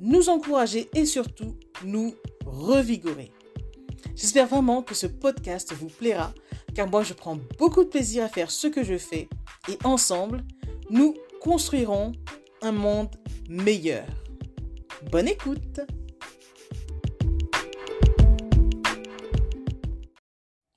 nous 0.00 0.28
encourager 0.28 0.88
et 0.94 1.06
surtout 1.06 1.56
nous 1.84 2.14
revigorer. 2.44 3.32
J'espère 4.14 4.46
vraiment 4.46 4.82
que 4.82 4.94
ce 4.94 5.06
podcast 5.06 5.72
vous 5.72 5.88
plaira 5.88 6.32
car 6.74 6.88
moi 6.88 7.02
je 7.02 7.14
prends 7.14 7.38
beaucoup 7.58 7.84
de 7.84 7.88
plaisir 7.88 8.24
à 8.24 8.28
faire 8.28 8.50
ce 8.50 8.66
que 8.66 8.84
je 8.84 8.98
fais 8.98 9.28
et 9.68 9.78
ensemble, 9.84 10.44
nous 10.90 11.14
construirons 11.40 12.12
un 12.62 12.72
monde 12.72 13.16
meilleur. 13.48 14.06
Bonne 15.10 15.28
écoute 15.28 15.80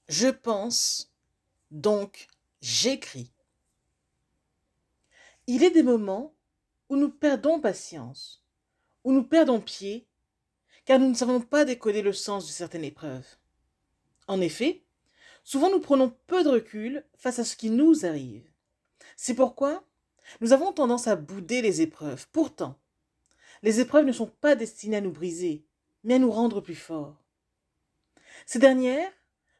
Je 0.07 0.27
pense, 0.27 1.13
donc 1.69 2.27
j'écris. 2.61 3.31
Il 5.45 5.63
est 5.63 5.71
des 5.71 5.83
moments 5.83 6.33
où 6.89 6.95
nous 6.95 7.09
perdons 7.09 7.59
patience, 7.59 8.43
où 9.03 9.11
nous 9.11 9.23
perdons 9.23 9.61
pied, 9.61 10.07
car 10.85 10.99
nous 10.99 11.09
ne 11.09 11.15
savons 11.15 11.41
pas 11.41 11.65
décoder 11.65 12.01
le 12.01 12.13
sens 12.13 12.47
de 12.47 12.51
certaines 12.51 12.83
épreuves. 12.83 13.37
En 14.27 14.41
effet, 14.41 14.83
souvent 15.43 15.69
nous 15.69 15.79
prenons 15.79 16.15
peu 16.27 16.43
de 16.43 16.49
recul 16.49 17.03
face 17.17 17.39
à 17.39 17.43
ce 17.43 17.55
qui 17.55 17.69
nous 17.69 18.05
arrive. 18.05 18.49
C'est 19.15 19.33
pourquoi 19.33 19.83
nous 20.41 20.53
avons 20.53 20.71
tendance 20.71 21.07
à 21.07 21.15
bouder 21.15 21.61
les 21.61 21.81
épreuves. 21.81 22.27
Pourtant, 22.31 22.79
les 23.63 23.79
épreuves 23.79 24.05
ne 24.05 24.11
sont 24.11 24.27
pas 24.27 24.55
destinées 24.55 24.97
à 24.97 25.01
nous 25.01 25.11
briser, 25.11 25.65
mais 26.03 26.15
à 26.15 26.19
nous 26.19 26.31
rendre 26.31 26.61
plus 26.61 26.75
forts. 26.75 27.23
Ces 28.45 28.59
dernières 28.59 29.11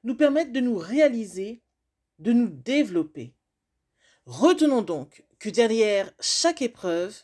nous 0.03 0.15
permettent 0.15 0.53
de 0.53 0.61
nous 0.61 0.77
réaliser, 0.77 1.61
de 2.19 2.31
nous 2.31 2.47
développer. 2.47 3.33
Retenons 4.25 4.81
donc 4.81 5.23
que 5.39 5.49
derrière 5.49 6.11
chaque 6.19 6.61
épreuve 6.61 7.23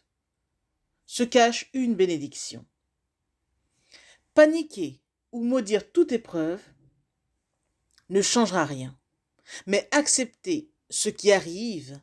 se 1.06 1.24
cache 1.24 1.70
une 1.74 1.96
bénédiction. 1.96 2.66
Paniquer 4.34 5.02
ou 5.32 5.44
maudire 5.44 5.92
toute 5.92 6.12
épreuve 6.12 6.62
ne 8.10 8.22
changera 8.22 8.66
rien, 8.66 8.98
mais 9.66 9.88
accepter 9.92 10.70
ce 10.90 11.10
qui 11.10 11.32
arrive 11.32 12.00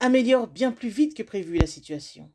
améliore 0.00 0.46
bien 0.46 0.72
plus 0.72 0.88
vite 0.88 1.16
que 1.16 1.22
prévu 1.22 1.58
la 1.58 1.66
situation. 1.66 2.32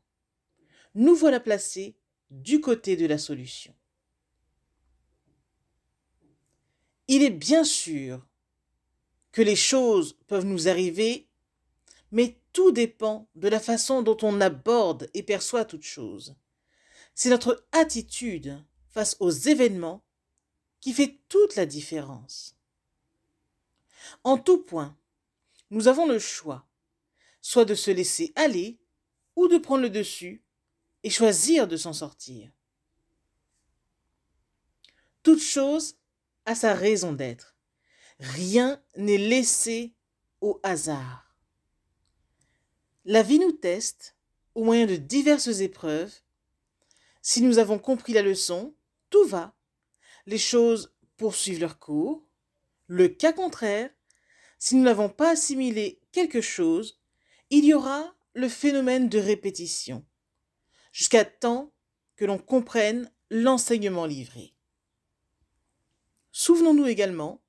Nous 0.94 1.14
voilà 1.14 1.40
placés 1.40 1.96
du 2.30 2.60
côté 2.60 2.96
de 2.96 3.06
la 3.06 3.18
solution. 3.18 3.74
Il 7.08 7.22
est 7.22 7.30
bien 7.30 7.64
sûr 7.64 8.26
que 9.32 9.42
les 9.42 9.56
choses 9.56 10.18
peuvent 10.26 10.44
nous 10.44 10.68
arriver, 10.68 11.28
mais 12.12 12.38
tout 12.52 12.70
dépend 12.70 13.28
de 13.34 13.48
la 13.48 13.60
façon 13.60 14.02
dont 14.02 14.16
on 14.22 14.40
aborde 14.40 15.10
et 15.14 15.22
perçoit 15.22 15.64
toute 15.64 15.82
chose. 15.82 16.36
C'est 17.14 17.30
notre 17.30 17.66
attitude 17.72 18.62
face 18.88 19.16
aux 19.20 19.30
événements 19.30 20.04
qui 20.80 20.92
fait 20.92 21.18
toute 21.28 21.56
la 21.56 21.66
différence. 21.66 22.56
En 24.24 24.38
tout 24.38 24.62
point, 24.62 24.96
nous 25.70 25.88
avons 25.88 26.06
le 26.06 26.18
choix 26.18 26.66
soit 27.42 27.64
de 27.64 27.74
se 27.74 27.90
laisser 27.90 28.32
aller, 28.36 28.78
ou 29.34 29.48
de 29.48 29.58
prendre 29.58 29.82
le 29.82 29.90
dessus 29.90 30.42
et 31.02 31.10
choisir 31.10 31.66
de 31.66 31.76
s'en 31.76 31.92
sortir. 31.92 32.50
Toute 35.22 35.40
chose 35.40 35.96
a 36.44 36.54
sa 36.54 36.74
raison 36.74 37.12
d'être. 37.12 37.56
Rien 38.20 38.82
n'est 38.96 39.18
laissé 39.18 39.94
au 40.40 40.60
hasard. 40.62 41.31
La 43.04 43.24
vie 43.24 43.40
nous 43.40 43.52
teste 43.52 44.16
au 44.54 44.62
moyen 44.62 44.86
de 44.86 44.94
diverses 44.94 45.60
épreuves. 45.60 46.14
Si 47.20 47.42
nous 47.42 47.58
avons 47.58 47.80
compris 47.80 48.12
la 48.12 48.22
leçon, 48.22 48.74
tout 49.10 49.26
va. 49.26 49.56
Les 50.26 50.38
choses 50.38 50.94
poursuivent 51.16 51.60
leur 51.60 51.80
cours. 51.80 52.24
Le 52.86 53.08
cas 53.08 53.32
contraire, 53.32 53.90
si 54.58 54.76
nous 54.76 54.84
n'avons 54.84 55.08
pas 55.08 55.30
assimilé 55.30 56.00
quelque 56.12 56.40
chose, 56.40 57.00
il 57.50 57.64
y 57.64 57.74
aura 57.74 58.14
le 58.34 58.48
phénomène 58.48 59.08
de 59.08 59.18
répétition, 59.18 60.06
jusqu'à 60.92 61.24
temps 61.24 61.72
que 62.14 62.24
l'on 62.24 62.38
comprenne 62.38 63.10
l'enseignement 63.30 64.06
livré. 64.06 64.54
Souvenons-nous 66.30 66.86
également 66.86 67.42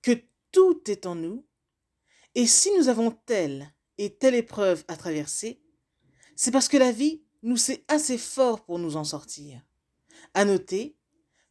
que 0.00 0.22
tout 0.52 0.90
est 0.90 1.04
en 1.04 1.14
nous, 1.16 1.46
et 2.34 2.46
si 2.46 2.72
nous 2.78 2.88
avons 2.88 3.10
telle 3.10 3.74
et 3.98 4.14
telle 4.14 4.34
épreuve 4.34 4.84
à 4.88 4.96
traverser, 4.96 5.60
c'est 6.36 6.50
parce 6.50 6.68
que 6.68 6.76
la 6.76 6.92
vie 6.92 7.22
nous 7.42 7.56
sait 7.56 7.84
assez 7.88 8.18
fort 8.18 8.64
pour 8.64 8.78
nous 8.78 8.96
en 8.96 9.04
sortir. 9.04 9.60
À 10.34 10.44
noter 10.44 10.96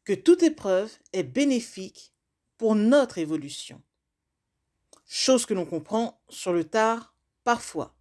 que 0.03 0.13
toute 0.13 0.43
épreuve 0.43 0.97
est 1.13 1.23
bénéfique 1.23 2.13
pour 2.57 2.75
notre 2.75 3.17
évolution. 3.17 3.81
Chose 5.05 5.45
que 5.45 5.53
l'on 5.53 5.65
comprend 5.65 6.21
sur 6.29 6.53
le 6.53 6.63
tard 6.63 7.15
parfois. 7.43 7.97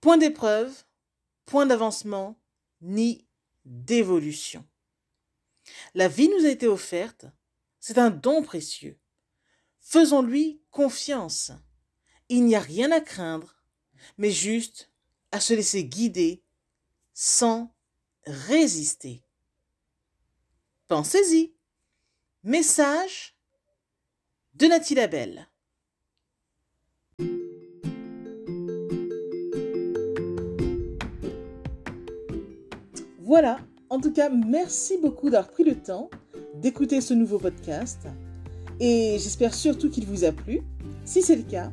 Point 0.00 0.18
d'épreuve, 0.18 0.84
point 1.44 1.66
d'avancement, 1.66 2.38
ni 2.80 3.26
d'évolution. 3.64 4.64
La 5.94 6.08
vie 6.08 6.28
nous 6.28 6.44
a 6.44 6.50
été 6.50 6.68
offerte, 6.68 7.26
c'est 7.80 7.98
un 7.98 8.10
don 8.10 8.42
précieux. 8.42 8.98
Faisons-lui 9.80 10.62
confiance. 10.70 11.52
Il 12.28 12.44
n'y 12.44 12.56
a 12.56 12.60
rien 12.60 12.90
à 12.90 13.00
craindre, 13.00 13.54
mais 14.18 14.30
juste 14.30 14.90
à 15.30 15.38
se 15.38 15.54
laisser 15.54 15.84
guider 15.84 16.42
sans 17.14 17.72
résister. 18.26 19.22
Pensez-y. 20.88 21.52
Message 22.42 23.36
de 24.54 24.66
Nathalie 24.66 24.94
Labelle. 24.96 25.48
Voilà, 33.20 33.58
en 33.88 34.00
tout 34.00 34.12
cas, 34.12 34.30
merci 34.30 34.98
beaucoup 34.98 35.30
d'avoir 35.30 35.50
pris 35.50 35.64
le 35.64 35.80
temps 35.80 36.10
d'écouter 36.54 37.00
ce 37.00 37.14
nouveau 37.14 37.38
podcast 37.38 38.06
et 38.80 39.16
j'espère 39.18 39.54
surtout 39.54 39.90
qu'il 39.90 40.06
vous 40.06 40.24
a 40.24 40.32
plu. 40.32 40.62
Si 41.04 41.22
c'est 41.22 41.36
le 41.36 41.42
cas, 41.42 41.72